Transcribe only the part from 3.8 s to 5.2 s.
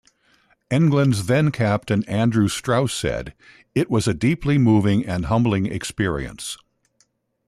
was a deeply moving